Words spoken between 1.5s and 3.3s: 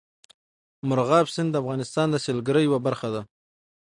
د افغانستان د سیلګرۍ یوه برخه ده.